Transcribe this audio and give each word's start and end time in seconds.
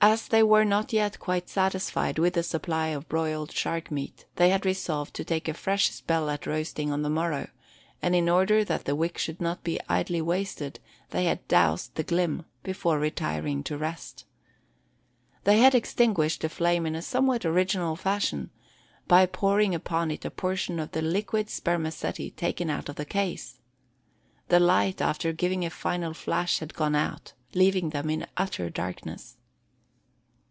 As 0.00 0.28
they 0.28 0.44
were 0.44 0.64
not 0.64 0.92
yet 0.92 1.18
quite 1.18 1.48
satisfied 1.48 2.20
with 2.20 2.34
the 2.34 2.44
supply 2.44 2.86
of 2.88 3.08
broiled 3.08 3.50
shark 3.50 3.90
meat, 3.90 4.26
they 4.36 4.50
had 4.50 4.64
resolved 4.64 5.12
to 5.14 5.24
take 5.24 5.48
a 5.48 5.54
fresh 5.54 5.90
spell 5.90 6.30
at 6.30 6.46
roasting 6.46 6.92
on 6.92 7.02
the 7.02 7.10
morrow; 7.10 7.48
and 8.00 8.14
in 8.14 8.28
order 8.28 8.62
that 8.62 8.84
the 8.84 8.94
wick 8.94 9.18
should 9.18 9.40
not 9.40 9.64
be 9.64 9.80
idly 9.88 10.22
wasted, 10.22 10.78
they 11.10 11.24
had 11.24 11.46
"doused 11.48 11.96
the 11.96 12.04
glim" 12.04 12.44
before 12.62 13.00
retiring 13.00 13.64
to 13.64 13.76
rest. 13.76 14.24
They 15.42 15.58
had 15.58 15.74
extinguished 15.74 16.42
the 16.42 16.48
flame 16.48 16.86
in 16.86 16.94
a 16.94 17.02
somewhat 17.02 17.44
original 17.44 17.96
fashion, 17.96 18.50
by 19.08 19.26
pouring 19.26 19.74
upon 19.74 20.12
it 20.12 20.24
a 20.24 20.30
portion 20.30 20.78
of 20.78 20.92
the 20.92 21.02
liquid 21.02 21.50
spermaceti 21.50 22.30
taken 22.30 22.70
out 22.70 22.88
of 22.88 22.94
the 22.94 23.04
case. 23.04 23.58
The 24.46 24.60
light, 24.60 25.02
after 25.02 25.32
giving 25.32 25.64
a 25.64 25.70
final 25.70 26.14
flash, 26.14 26.60
had 26.60 26.74
gone 26.74 26.94
out, 26.94 27.32
leaving 27.52 27.90
them 27.90 28.08
in 28.10 28.26
utter 28.36 28.70
darkness. 28.70 29.34